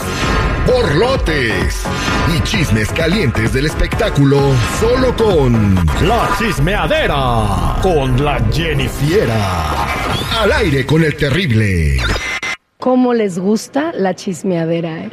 [0.00, 1.82] argüendes, borlotes
[2.36, 4.40] y chismes calientes del espectáculo
[4.80, 9.86] solo con La Chismeadera con la Jennifiera.
[10.40, 11.98] Al aire con el terrible.
[12.78, 15.04] ¿Cómo les gusta la chismeadera?
[15.04, 15.10] eh?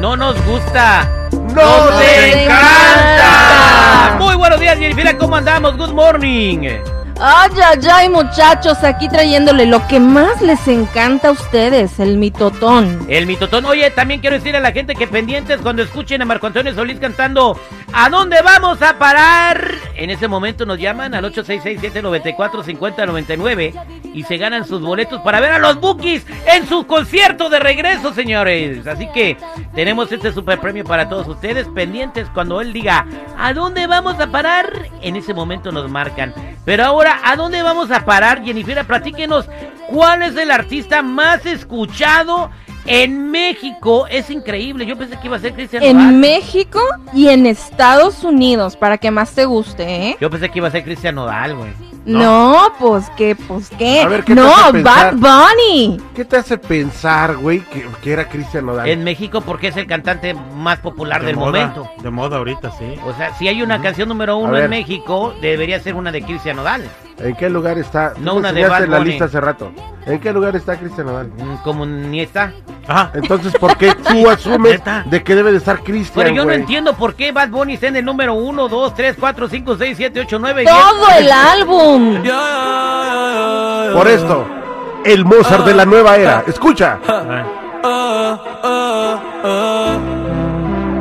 [0.00, 1.08] No nos gusta.
[1.32, 4.16] ¡Nos encanta!
[4.18, 5.16] Muy buenos días, Jennifer.
[5.16, 5.76] ¿Cómo andamos?
[5.76, 6.68] Good morning.
[7.20, 13.06] Ay, ay, ay, muchachos, aquí trayéndole lo que más les encanta a ustedes, el mitotón.
[13.08, 13.64] El mitotón.
[13.64, 17.00] Oye, también quiero decir a la gente que pendientes cuando escuchen a Marco Antonio Solís
[17.00, 17.58] cantando
[17.92, 19.68] ¿A dónde vamos a parar?
[19.96, 25.58] En ese momento nos llaman al 866-794-5099 y se ganan sus boletos para ver a
[25.58, 28.86] los Bookies en su concierto de regreso, señores.
[28.86, 29.36] Así que
[29.74, 31.66] tenemos este super premio para todos ustedes.
[31.68, 33.04] Pendientes cuando él diga
[33.36, 34.70] ¿A dónde vamos a parar?
[35.02, 36.32] En ese momento nos marcan.
[36.68, 38.84] Pero ahora, ¿a dónde vamos a parar, Jennifer?
[38.84, 39.48] Platíquenos
[39.88, 42.50] cuál es el artista más escuchado
[42.84, 44.06] en México.
[44.06, 44.84] Es increíble.
[44.84, 46.14] Yo pensé que iba a ser Cristian En Nodal.
[46.16, 46.78] México
[47.14, 50.16] y en Estados Unidos, para que más te guste, ¿eh?
[50.20, 51.70] Yo pensé que iba a ser Cristian Nodal, güey.
[52.12, 54.00] No, pues qué, pues qué.
[54.00, 55.14] A ver, ¿qué te no, hace Bad?
[55.14, 56.00] Bunny.
[56.14, 58.88] ¿Qué te hace pensar, güey, que, que era Cristian Nodal?
[58.88, 61.90] En México porque es el cantante más popular De del moda, momento.
[62.02, 62.94] De moda ahorita, sí.
[63.06, 66.56] O sea, si hay una canción número uno en México, debería ser una de Cristian
[66.56, 66.82] Nodal.
[67.18, 68.14] ¿En qué lugar está?
[68.18, 69.10] No, una de Bad la Bunny.
[69.10, 69.72] lista hace rato.
[70.06, 71.26] ¿En qué lugar está Cristian Nodal?
[71.36, 72.52] Mm, Como ni está.
[72.88, 73.10] Ajá.
[73.14, 76.94] Entonces, ¿por qué tú asumes de que debe de estar Cristian, Pero yo no entiendo
[76.94, 80.20] por qué Bad Bunny está en el número 1, 2, 3, 4, 5, 6, 7,
[80.20, 82.22] 8, 9, Todo el álbum.
[83.94, 84.46] Por esto,
[85.04, 86.44] el Mozart de la nueva era.
[86.46, 86.98] Escucha.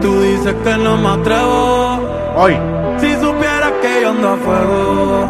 [0.02, 2.00] Tú dices que no me atrevo.
[2.36, 2.58] Hoy.
[3.00, 5.30] Si supieras que yo ando a fuego,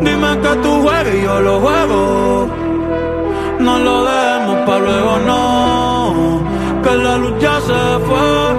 [0.00, 2.48] dime que tú juegas y yo lo juego.
[3.58, 5.57] No lo dejemos para luego, no.
[6.88, 8.54] Que la luz ya se fue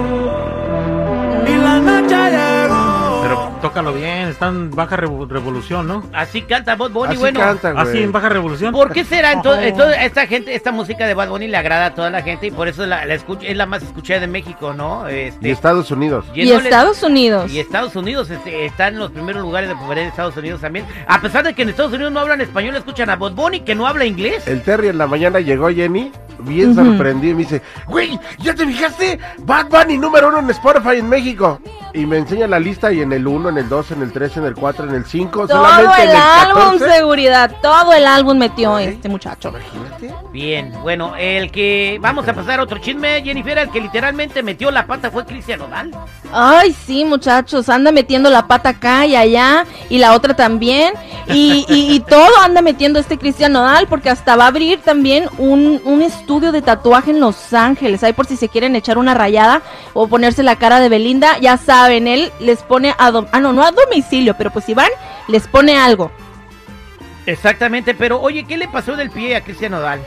[1.52, 3.20] y la noche llegó.
[3.22, 6.04] Pero tócalo bien, está en baja revo- revolución, ¿no?
[6.12, 7.40] Así canta Bad Bunny, Así bueno.
[7.40, 7.88] cantan, güey.
[7.88, 8.72] Así en baja revolución.
[8.72, 11.94] ¿Por qué será entonces, entonces esta gente, esta música de Bad Bunny le agrada a
[11.94, 14.72] toda la gente y por eso la, la escucha- es la más escuchada de México,
[14.74, 15.08] ¿no?
[15.08, 16.24] Este, Y Estados Unidos.
[16.32, 17.50] y Y no le- Estados Unidos.
[17.52, 20.86] Y Estados Unidos este, está en los primeros lugares de popularidad de Estados Unidos también.
[21.08, 23.74] A pesar de que en Estados Unidos no hablan español, escuchan a Bad Bunny que
[23.74, 24.46] no habla inglés.
[24.46, 26.12] El Terry en la mañana llegó Jenny,
[26.42, 29.18] bien sorprendido, y me dice, güey, ¿ya te fijaste?
[29.38, 31.60] Bad Bunny número uno en Spotify en México.
[31.92, 34.36] Y me enseña la lista y en el 1, en el 2, en el 3,
[34.38, 36.92] en el 4, en el 5, Todo solamente el en el álbum, 14.
[36.94, 37.50] seguridad.
[37.60, 39.48] Todo el álbum metió este muchacho.
[39.50, 40.14] Imagínate.
[40.32, 44.70] Bien, bueno, el que vamos a pasar a otro chisme, Jennifer, el que literalmente metió
[44.70, 45.90] la pata fue Cristian Nodal.
[46.32, 50.94] Ay, sí, muchachos, anda metiendo la pata acá y allá, y la otra también,
[51.26, 55.28] y, y- y todo anda metiendo este Cristian Nodal, porque hasta va a abrir también
[55.38, 59.14] un, un estudio de tatuaje en Los Ángeles, ahí por si se quieren echar una
[59.14, 59.62] rayada
[59.92, 63.52] o ponerse la cara de Belinda, ya saben, él les pone a, dom- ah, no,
[63.52, 64.90] no a domicilio, pero pues si van,
[65.28, 66.10] les pone algo.
[67.26, 70.00] Exactamente, pero oye, ¿qué le pasó del pie a Cristian Nodal?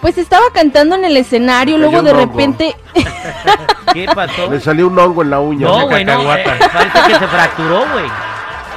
[0.00, 2.20] Pues estaba cantando en el escenario, luego de hongo.
[2.26, 2.74] repente,
[3.92, 4.50] ¿Qué pasó?
[4.50, 5.66] Le salió un hongo en la uña.
[5.66, 6.56] No, güey, no, cacahuata.
[6.56, 8.04] eh, parece que se fracturó, güey.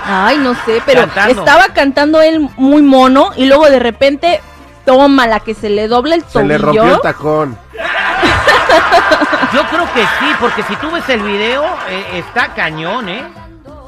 [0.06, 1.40] Ay, no sé, pero Cantando.
[1.46, 4.41] estaba cantando él muy mono y luego de repente
[4.85, 6.47] toma la que se le dobla el Se tobillo.
[6.50, 7.58] le rompió el tacón.
[9.53, 13.23] Yo creo que sí, porque si tú ves el video, eh, está cañón, ¿eh?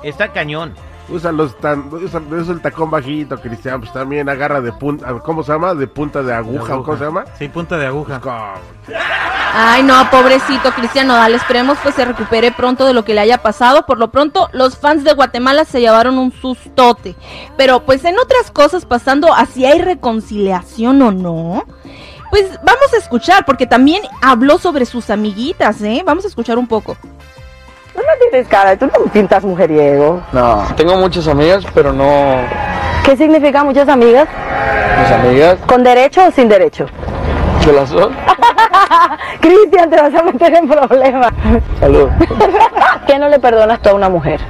[0.04, 0.74] Está cañón.
[1.08, 5.44] Usa los tan, usa, usa el tacón bajito, Cristian, pues también agarra de punta, ¿cómo
[5.44, 5.76] se llama?
[5.76, 7.26] De punta de aguja, ¿o ¿cómo se llama?
[7.38, 8.20] Sí, punta de aguja.
[8.20, 8.54] ¿Cómo?
[9.58, 11.34] Ay, no, pobrecito Cristian Nodal.
[11.34, 13.86] Esperemos pues se recupere pronto de lo que le haya pasado.
[13.86, 17.16] Por lo pronto, los fans de Guatemala se llevaron un sustote.
[17.56, 21.64] Pero pues en otras cosas pasando, así hay reconciliación o no.
[22.36, 26.04] Pues vamos a escuchar, porque también habló sobre sus amiguitas, ¿eh?
[26.06, 26.98] Vamos a escuchar un poco.
[27.94, 30.22] Tú no tienes cara, tú no pintas mujeriego.
[30.34, 32.42] No, tengo muchas amigas, pero no
[33.06, 34.28] ¿Qué significa muchas amigas?
[35.00, 36.88] mis amigas ¿Con derecho o sin derecho?
[37.66, 38.10] de las dos.
[39.40, 41.32] Cristian, te vas a meter en problemas.
[41.80, 42.10] Salud.
[43.08, 44.42] ¿Qué no le perdonas tú a una mujer?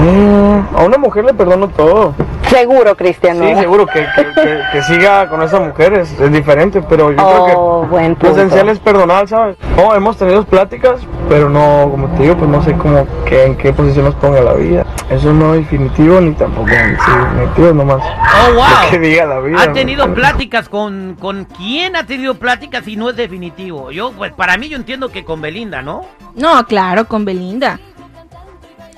[0.00, 2.14] Mm, a una mujer le perdono todo.
[2.48, 3.38] Seguro, Cristian.
[3.38, 7.16] Sí, seguro que, que, que- que siga con esa mujer es, es diferente, pero yo
[7.16, 8.40] creo Oh, buen que lo punto.
[8.40, 9.56] esencial es perdonar, ¿sabes?
[9.76, 13.56] No, hemos tenido pláticas, pero no, como te digo, pues no sé cómo, que, en
[13.56, 14.84] qué posición nos ponga la vida.
[15.10, 18.02] Eso no es definitivo ni tampoco sí, definitivo, nomás.
[18.02, 18.64] ¡Oh, wow!
[18.84, 19.62] Lo que diga la vida.
[19.62, 23.92] ¿Ha tenido pláticas con, con quién ha tenido pláticas y no es definitivo?
[23.92, 26.02] Yo, pues para mí yo entiendo que con Belinda, ¿no?
[26.34, 27.78] No, claro, con Belinda.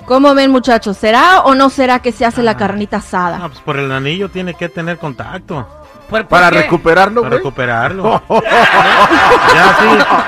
[0.05, 0.97] ¿Cómo ven, muchachos?
[0.97, 3.39] ¿Será o no será que se hace la carnita asada?
[3.41, 5.67] Ah, pues por el anillo tiene que tener contacto.
[6.09, 6.57] ¿Por- por Para qué?
[6.63, 7.39] recuperarlo, Para güey.
[7.39, 8.21] recuperarlo.
[8.29, 9.87] ya sí,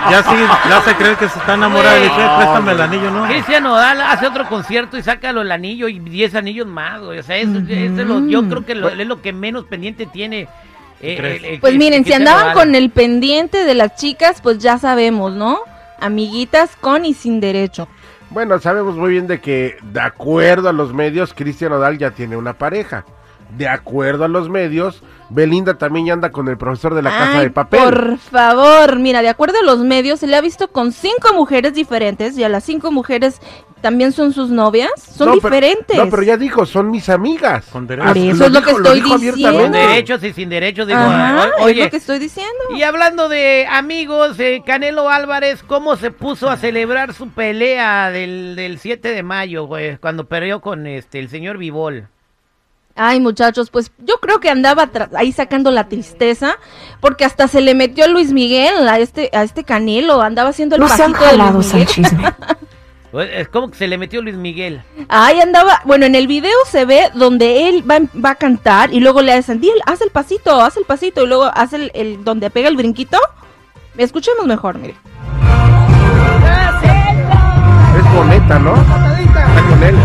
[0.10, 0.36] ya sí,
[0.69, 2.38] le hace creer que se está enamorado y le dice, Güey.
[2.38, 3.27] préstame el anillo, ¿no?
[3.27, 7.19] Cristian Nodal hace otro concierto y saca el anillo y 10 anillos más, güey.
[7.19, 10.06] O sea, eso, eso es lo- yo creo que lo- es lo que menos pendiente
[10.06, 10.48] tiene.
[11.01, 15.60] eh, Pues miren, si andaban con el pendiente de las chicas, pues ya sabemos, ¿no?
[16.00, 17.88] Amiguitas con y sin derecho.
[18.30, 22.36] Bueno, sabemos muy bien de que, de acuerdo a los medios, Cristian Odal ya tiene
[22.36, 23.06] una pareja.
[23.57, 27.40] De acuerdo a los medios, Belinda también ya anda con el profesor de la casa
[27.42, 27.80] de papel.
[27.80, 31.74] Por favor, mira, de acuerdo a los medios, se le ha visto con cinco mujeres
[31.74, 33.40] diferentes y a las cinco mujeres
[33.81, 34.90] también son sus novias.
[34.98, 35.96] Son No, pero- diferentes.
[35.98, 37.66] no, pero ya dijo, son mis amigas.
[37.72, 38.07] Con Ah, derecho.
[38.07, 39.60] Por eso es lo que dijo- estoy dijo diciendo.
[39.62, 41.00] Con derechos y sin derechos, digo.
[41.00, 42.51] Ajá, es oye, lo que estoy diciendo.
[42.75, 48.56] y hablando de amigos, eh, Canelo Álvarez, ¿cómo se puso a celebrar su pelea del,
[48.56, 49.98] del 7 de mayo, güey?
[49.98, 52.10] Cuando perdió con este el señor Vivol.
[52.96, 56.56] Ay, muchachos, pues yo creo que andaba ahí sacando la tristeza,
[57.02, 60.76] porque hasta se le metió a Luis Miguel, a este, a este Canelo, andaba haciendo
[60.78, 61.88] el No pasito de Luis jalados al Miguel.
[61.88, 62.34] chisme.
[63.12, 64.82] Pues, Es como que se le metió Luis Miguel.
[65.08, 69.00] Ahí andaba, bueno, en el video se ve donde él va, va a cantar y
[69.00, 71.92] luego le hacen, "Di el- haz el pasito, haz el pasito, y luego hace el,
[71.94, 73.18] el- donde pega el brinquito.
[73.98, 74.96] Escuchemos mejor, mire.
[77.98, 78.76] Es boneta, ¿no?
[78.76, 79.96] Está con él.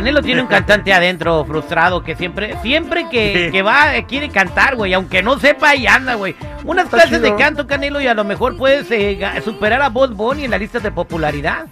[0.00, 3.52] Canelo tiene un cantante adentro frustrado que siempre, siempre que, Sí.
[3.52, 6.34] que va eh, quiere cantar, güey, aunque no sepa y anda, güey.
[6.64, 10.14] Unas Está clases de canto, Canelo, y a lo mejor puedes eh, superar a Bob
[10.14, 11.66] Bunny en la lista de popularidad.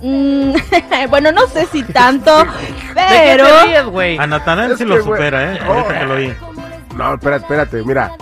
[0.00, 0.54] Mm,
[1.10, 2.48] bueno, no sé si tanto, ¿De
[2.94, 3.44] qué pero...
[3.46, 4.18] te ríes?
[4.18, 5.58] A Natanael sí lo supera, ¿eh?
[5.68, 5.72] oh.
[5.72, 6.34] Ahorita que lo oí.
[6.96, 8.12] No, espérate, espérate, mira.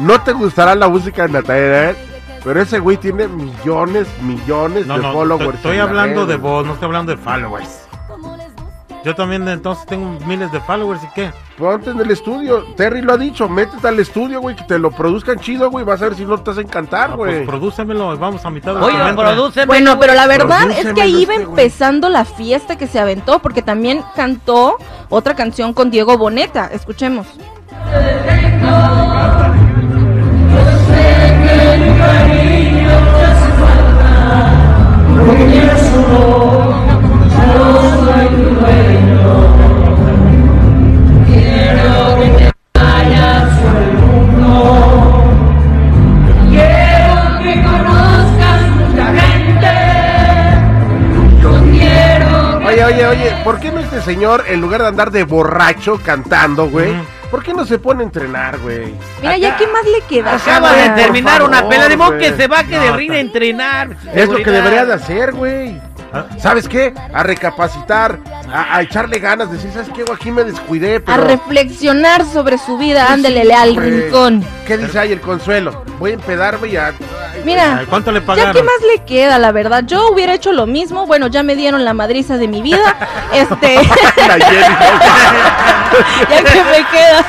[0.00, 1.94] No te gustará la música de Natalia,
[2.42, 5.54] pero ese güey tiene millones, millones No, de no, followers.
[5.54, 7.88] estoy, hablando red, de voz, no estoy hablando de followers.
[9.04, 11.32] Yo también entonces tengo miles de followers y qué.
[11.58, 12.64] Ponte en el estudio.
[12.76, 13.48] Terry lo ha dicho.
[13.48, 15.84] Métete al estudio, güey, que te lo produzcan chido, güey.
[15.84, 17.34] Vas a ver si no te hacen cantar, Ah, güey.
[17.36, 19.66] pues prodúcemelo y vamos a mitad de Oye, produce.
[19.66, 23.00] Bueno, pero la verdad es Prodúcemelo que ahí iba este, empezando la fiesta que se
[23.00, 24.76] aventó, porque también cantó
[25.08, 26.68] otra canción con Diego Boneta.
[26.72, 27.26] Escuchemos.
[35.28, 36.51] Oye,
[54.02, 56.94] ¿por qué no este señor, en lugar de andar de borracho cantando, güey.
[57.30, 58.94] ¿por qué no se pone a entrenar, güey?
[59.22, 60.34] Mira, ya qué más le queda.
[60.34, 63.12] Acaba de terminar una pelea de modo que se va a que de No, ring
[63.12, 63.96] a entrenar.
[64.14, 65.80] Es lo que debería de hacer, güey.
[66.12, 66.26] Ah.
[66.38, 66.92] ¿Sabes qué?
[67.14, 68.18] A recapacitar,
[68.52, 70.04] a, a echarle ganas, decir, ¿sabes qué?
[70.12, 71.24] Aquí me descuidé, A pero...
[71.24, 74.44] reflexionar sobre su vida, ándele sí, al rincón.
[74.66, 75.84] ¿Qué dice ahí el consuelo?
[75.98, 76.92] Voy a empedarme y a...
[77.44, 78.52] Mira, ¿Cuánto le ya pagaron?
[78.52, 79.84] qué más le queda, la verdad.
[79.86, 81.06] Yo hubiera hecho lo mismo.
[81.06, 82.96] Bueno, ya me dieron la madriza de mi vida.
[83.32, 83.76] Este,
[86.28, 87.24] ya que me queda.